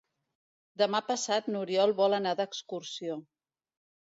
[0.81, 3.19] Demà passat n'Oriol vol anar d'excursió.